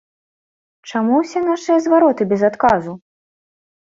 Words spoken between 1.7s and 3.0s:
звароты без адказу?